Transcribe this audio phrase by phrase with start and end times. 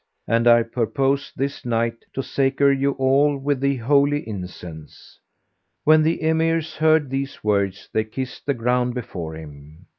[0.27, 5.19] And I purpose this night to sacre you all with the Holy Incense."
[5.83, 9.85] When the Emirs heard these words they kissed the ground before him.